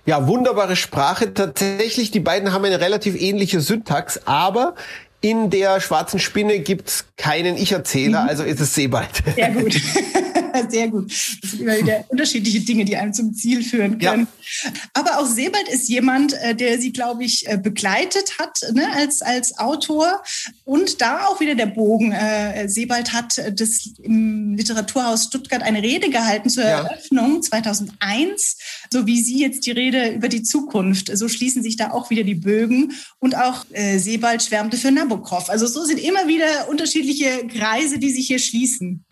[0.06, 1.34] Ja, wunderbare Sprache.
[1.34, 4.76] Tatsächlich, die beiden haben eine relativ ähnliche Syntax, aber
[5.20, 8.28] in der schwarzen Spinne gibt's keinen Ich-Erzähler, mhm.
[8.28, 9.22] also ist es Sebald.
[9.34, 9.74] Sehr gut.
[10.68, 11.10] Sehr gut.
[11.42, 14.28] Das sind immer wieder unterschiedliche Dinge, die einem zum Ziel führen können.
[14.64, 14.70] Ja.
[14.94, 19.22] Aber auch Sebald ist jemand, äh, der sie, glaube ich, äh, begleitet hat ne, als,
[19.22, 20.22] als Autor.
[20.64, 22.12] Und da auch wieder der Bogen.
[22.12, 26.82] Äh, Sebald hat das im Literaturhaus Stuttgart eine Rede gehalten zur ja.
[26.82, 28.58] Eröffnung 2001,
[28.92, 31.10] so wie Sie jetzt die Rede über die Zukunft.
[31.16, 32.92] So schließen sich da auch wieder die Bögen.
[33.18, 33.64] Und auch
[33.96, 35.48] Sebald schwärmte für Nabokov.
[35.50, 39.04] Also so sind immer wieder unterschiedliche Kreise, die sich hier schließen.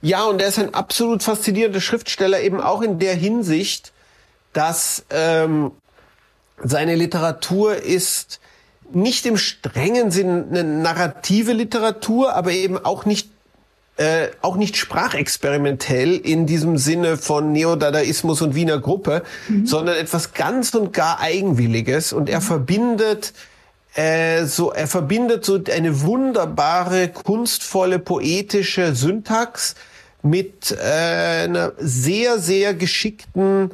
[0.00, 3.92] Ja, und er ist ein absolut faszinierender Schriftsteller, eben auch in der Hinsicht,
[4.52, 5.72] dass ähm,
[6.62, 8.40] seine Literatur ist
[8.92, 13.28] nicht im strengen Sinn eine narrative Literatur, aber eben auch nicht
[13.98, 19.66] äh, auch nicht sprachexperimentell in diesem Sinne von Neodadaismus und Wiener Gruppe, mhm.
[19.66, 22.12] sondern etwas ganz und gar Eigenwilliges.
[22.12, 22.44] Und er mhm.
[22.44, 23.32] verbindet
[23.94, 29.74] äh, so, er verbindet so eine wunderbare, kunstvolle, poetische Syntax
[30.22, 33.70] mit äh, einer sehr, sehr geschickten,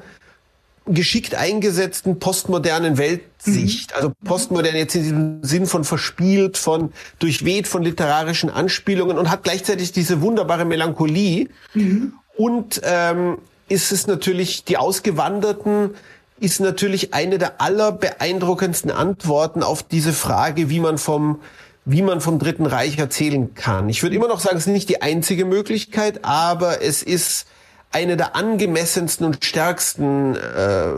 [0.86, 3.90] geschickt eingesetzten postmodernen Weltsicht.
[3.90, 3.96] Mhm.
[3.96, 9.44] Also postmodern jetzt in diesem Sinn von verspielt, von durchweht von literarischen Anspielungen und hat
[9.44, 11.48] gleichzeitig diese wunderbare Melancholie.
[11.74, 12.14] Mhm.
[12.36, 15.94] Und ähm, ist es natürlich die Ausgewanderten,
[16.40, 21.40] ist natürlich eine der allerbeeindruckendsten Antworten auf diese Frage, wie man vom
[21.86, 23.90] wie man vom Dritten Reich erzählen kann.
[23.90, 27.46] Ich würde immer noch sagen, es ist nicht die einzige Möglichkeit, aber es ist
[27.92, 30.92] eine der angemessensten und stärksten äh,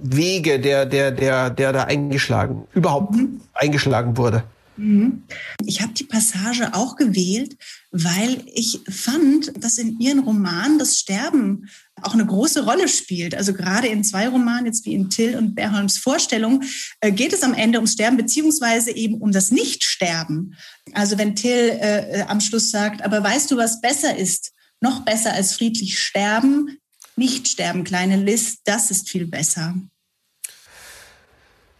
[0.00, 3.40] Wege, der, der, der, der da eingeschlagen, überhaupt mhm.
[3.52, 4.44] eingeschlagen wurde.
[4.78, 5.24] Mhm.
[5.66, 7.56] Ich habe die Passage auch gewählt,
[7.90, 11.68] weil ich fand, dass in Ihren Romanen das Sterben
[12.00, 13.34] auch eine große Rolle spielt.
[13.34, 16.62] Also gerade in zwei Romanen, jetzt wie in Till und Berholms Vorstellung,
[17.00, 20.54] äh, geht es am Ende ums Sterben, beziehungsweise eben um das Nichtsterben.
[20.92, 24.52] Also wenn Till äh, am Schluss sagt, aber weißt du, was besser ist?
[24.80, 26.78] Noch besser als friedlich sterben,
[27.16, 29.74] nicht sterben, kleine Liz, das ist viel besser.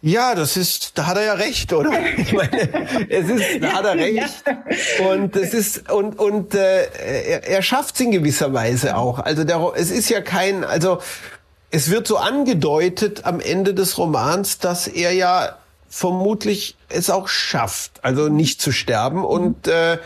[0.01, 1.91] Ja, das ist, da hat er ja recht, oder?
[2.17, 4.43] Ich meine, es ist, da hat er recht.
[5.11, 9.19] Und es ist und und äh, er, er schafft es in gewisser Weise auch.
[9.19, 10.99] Also der, es ist ja kein, also
[11.71, 15.57] es wird so angedeutet am Ende des Romans, dass er ja
[15.89, 19.97] vermutlich es auch schafft, also nicht zu sterben und äh,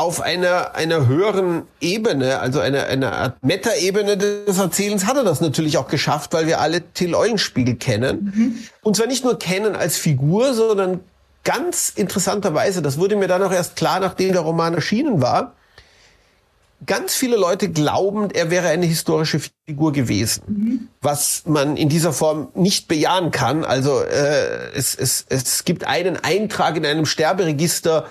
[0.00, 5.42] auf einer, einer höheren Ebene, also einer, einer Art Meta-Ebene des Erzählens, hat er das
[5.42, 8.32] natürlich auch geschafft, weil wir alle Till Eulenspiegel kennen.
[8.34, 8.58] Mhm.
[8.80, 11.00] Und zwar nicht nur kennen als Figur, sondern
[11.44, 15.52] ganz interessanterweise, das wurde mir dann auch erst klar, nachdem der Roman erschienen war,
[16.86, 20.88] ganz viele Leute glauben, er wäre eine historische Figur gewesen, mhm.
[21.02, 23.66] was man in dieser Form nicht bejahen kann.
[23.66, 28.06] Also äh, es, es, es gibt einen Eintrag in einem Sterberegister,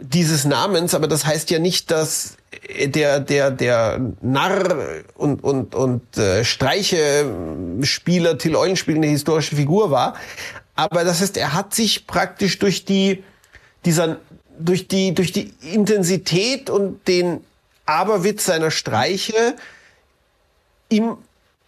[0.00, 2.36] dieses Namens, aber das heißt ja nicht, dass
[2.78, 10.14] der der der Narr und und und äh, Streiche-Spieler Till Eulenspiegel eine historische Figur war,
[10.74, 13.22] aber das heißt, er hat sich praktisch durch die
[13.84, 14.18] dieser
[14.58, 17.44] durch die durch die Intensität und den
[17.86, 19.54] Aberwitz seiner Streiche
[20.88, 21.16] im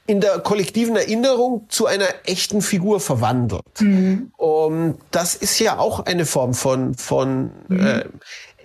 [0.07, 3.81] in der kollektiven Erinnerung zu einer echten Figur verwandelt.
[3.81, 4.33] Mhm.
[4.37, 7.87] Und das ist ja auch eine Form von, von mhm.
[7.87, 8.05] äh,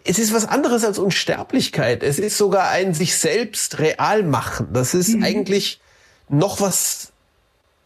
[0.04, 2.04] es ist was anderes als Unsterblichkeit.
[2.04, 4.70] Es ist sogar ein sich selbst real machen.
[4.74, 5.24] Das ist mhm.
[5.24, 5.80] eigentlich
[6.30, 7.12] noch was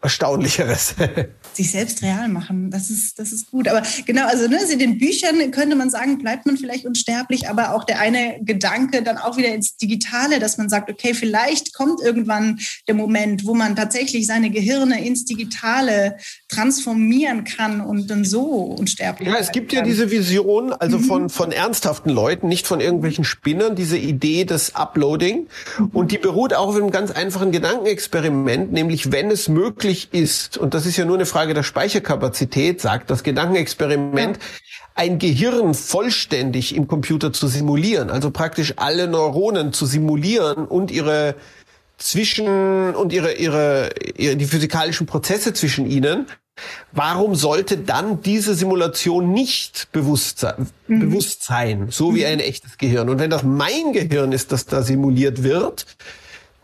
[0.01, 0.95] Erstaunlicheres.
[1.55, 2.71] sich selbst real machen.
[2.71, 3.67] Das ist, das ist gut.
[3.67, 7.73] Aber genau, also ne, in den Büchern könnte man sagen, bleibt man vielleicht unsterblich, aber
[7.73, 12.01] auch der eine Gedanke dann auch wieder ins Digitale, dass man sagt, okay, vielleicht kommt
[12.01, 16.17] irgendwann der Moment, wo man tatsächlich seine Gehirne ins Digitale
[16.55, 18.41] transformieren kann und dann so
[18.79, 19.79] unsterblich Ja, es gibt kann.
[19.79, 21.03] ja diese Vision, also mhm.
[21.03, 25.47] von, von ernsthaften Leuten, nicht von irgendwelchen Spinnern, diese Idee des Uploading.
[25.77, 25.89] Mhm.
[25.93, 30.73] Und die beruht auch auf einem ganz einfachen Gedankenexperiment, nämlich wenn es möglich ist, und
[30.73, 34.43] das ist ja nur eine Frage der Speicherkapazität sagt das Gedankenexperiment, ja.
[34.95, 41.35] ein Gehirn vollständig im Computer zu simulieren, also praktisch alle Neuronen zu simulieren und ihre
[41.97, 46.27] zwischen und ihre, ihre, ihre die physikalischen Prozesse zwischen ihnen.
[46.91, 50.99] Warum sollte dann diese Simulation nicht bewusst sein, mhm.
[50.99, 52.27] bewusst sein, so wie mhm.
[52.27, 53.09] ein echtes Gehirn?
[53.09, 55.85] Und wenn das mein Gehirn ist, das da simuliert wird,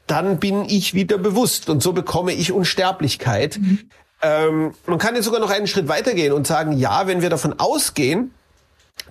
[0.07, 3.59] dann bin ich wieder bewusst und so bekomme ich Unsterblichkeit.
[3.59, 3.79] Mhm.
[4.21, 7.59] Ähm, man kann jetzt sogar noch einen Schritt weitergehen und sagen, ja, wenn wir davon
[7.59, 8.31] ausgehen,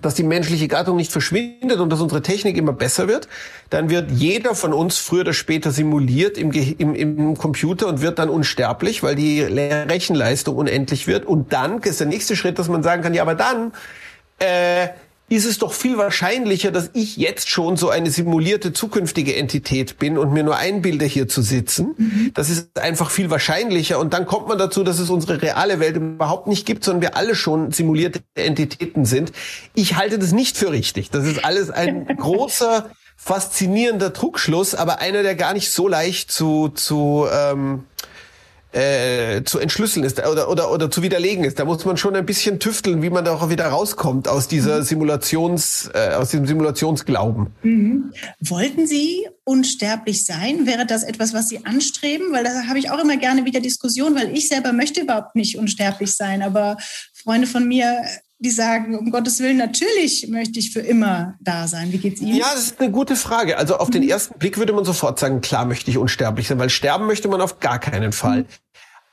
[0.01, 3.27] dass die menschliche Gattung nicht verschwindet und dass unsere Technik immer besser wird,
[3.69, 8.19] dann wird jeder von uns früher oder später simuliert im, im, im Computer und wird
[8.19, 11.25] dann unsterblich, weil die Rechenleistung unendlich wird.
[11.25, 13.73] Und dann ist der nächste Schritt, dass man sagen kann, ja, aber dann
[14.39, 14.89] äh,
[15.31, 20.17] ist es doch viel wahrscheinlicher, dass ich jetzt schon so eine simulierte zukünftige Entität bin
[20.17, 21.95] und mir nur einbilde, hier zu sitzen.
[21.97, 22.31] Mhm.
[22.33, 23.97] Das ist einfach viel wahrscheinlicher.
[23.97, 27.15] Und dann kommt man dazu, dass es unsere reale Welt überhaupt nicht gibt, sondern wir
[27.15, 29.31] alle schon simulierte Entitäten sind.
[29.73, 31.11] Ich halte das nicht für richtig.
[31.11, 36.67] Das ist alles ein großer, faszinierender Trugschluss, aber einer, der gar nicht so leicht zu,
[36.67, 37.85] zu ähm,
[38.71, 41.59] äh, zu entschlüsseln ist oder, oder, oder zu widerlegen ist.
[41.59, 44.79] Da muss man schon ein bisschen tüfteln, wie man da auch wieder rauskommt aus dieser
[44.79, 44.83] mhm.
[44.83, 47.47] Simulations, äh, aus diesem Simulationsglauben.
[47.63, 48.13] Mhm.
[48.39, 50.65] Wollten Sie unsterblich sein?
[50.65, 52.31] Wäre das etwas, was Sie anstreben?
[52.31, 55.57] Weil da habe ich auch immer gerne wieder Diskussion, weil ich selber möchte überhaupt nicht
[55.57, 56.41] unsterblich sein.
[56.41, 56.77] Aber
[57.13, 58.01] Freunde von mir
[58.41, 61.91] die sagen, um Gottes Willen, natürlich möchte ich für immer da sein.
[61.91, 62.35] Wie geht's Ihnen?
[62.35, 63.57] Ja, das ist eine gute Frage.
[63.57, 64.09] Also auf den mhm.
[64.09, 67.39] ersten Blick würde man sofort sagen, klar möchte ich unsterblich sein, weil sterben möchte man
[67.39, 68.41] auf gar keinen Fall.
[68.41, 68.45] Mhm.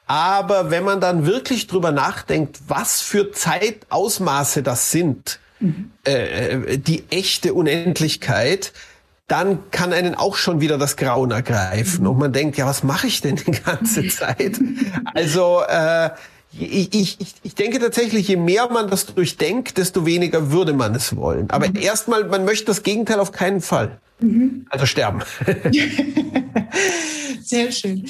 [0.07, 5.91] Aber wenn man dann wirklich drüber nachdenkt, was für Zeitausmaße das sind, mhm.
[6.05, 8.72] äh, die echte Unendlichkeit,
[9.26, 12.05] dann kann einen auch schon wieder das Grauen ergreifen.
[12.05, 12.11] Mhm.
[12.11, 14.59] Und man denkt, ja, was mache ich denn die ganze Zeit?
[15.12, 16.09] Also äh,
[16.53, 21.15] ich, ich, ich denke tatsächlich, je mehr man das durchdenkt, desto weniger würde man es
[21.15, 21.51] wollen.
[21.51, 21.77] Aber mhm.
[21.77, 24.01] erstmal, man möchte das Gegenteil auf keinen Fall.
[24.21, 24.67] Mhm.
[24.71, 25.23] Also sterben.
[27.43, 28.07] Sehr schön.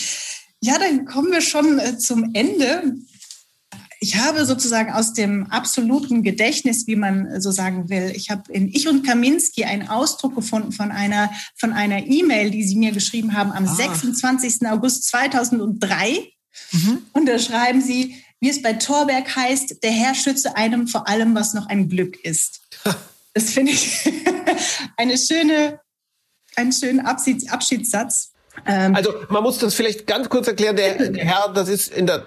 [0.61, 2.95] Ja, dann kommen wir schon äh, zum Ende.
[4.01, 8.69] Ich habe sozusagen aus dem absoluten Gedächtnis, wie man so sagen will, ich habe in
[8.69, 13.37] Ich und Kaminski einen Ausdruck gefunden von einer von einer E-Mail, die Sie mir geschrieben
[13.37, 13.75] haben am ah.
[13.75, 14.67] 26.
[14.69, 16.31] August 2003.
[16.73, 16.99] Mhm.
[17.13, 21.35] Und da schreiben Sie, wie es bei Thorberg heißt, der Herr schütze einem vor allem,
[21.35, 22.61] was noch ein Glück ist.
[23.35, 24.11] Das finde ich
[24.97, 25.81] eine schöne,
[26.57, 28.33] einen schönen Abschiedssatz.
[28.67, 30.77] Ähm, also man muss das vielleicht ganz kurz erklären.
[30.77, 32.27] Der, der Herr, das ist in der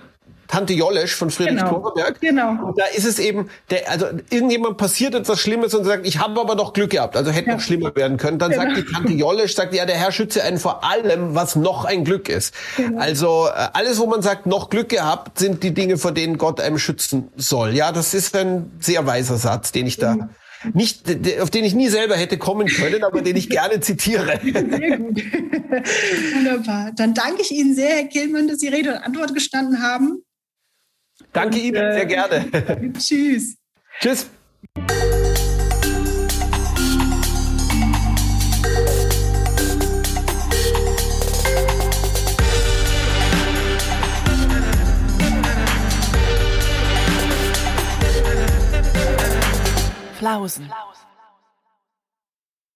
[0.51, 1.79] Tante Jollesch von Friedrich genau.
[1.79, 2.19] Thorberg.
[2.19, 2.49] Genau.
[2.65, 6.39] Und da ist es eben, der, also irgendjemand passiert etwas Schlimmes und sagt, ich habe
[6.41, 7.53] aber doch Glück gehabt, also hätte ja.
[7.55, 8.37] noch schlimmer werden können.
[8.37, 8.63] Dann genau.
[8.63, 12.03] sagt die Tante Jollesch, sagt, ja, der Herr schütze einen vor allem, was noch ein
[12.03, 12.53] Glück ist.
[12.75, 12.99] Genau.
[12.99, 16.59] Also äh, alles, wo man sagt, noch Glück gehabt, sind die Dinge, vor denen Gott
[16.59, 17.73] einem schützen soll.
[17.73, 20.29] Ja, das ist ein sehr weiser Satz, den ich da mhm
[20.73, 21.03] nicht,
[21.39, 24.39] auf den ich nie selber hätte kommen können, aber den ich gerne zitiere.
[24.43, 25.17] Sehr gut.
[26.35, 26.91] Wunderbar.
[26.95, 30.23] Dann danke ich Ihnen sehr, Herr Killmann, dass Sie Rede und Antwort gestanden haben.
[31.33, 32.93] Danke und, Ihnen, sehr äh, gerne.
[32.97, 33.57] tschüss.
[33.99, 34.29] Tschüss.
[50.17, 50.69] Flausen.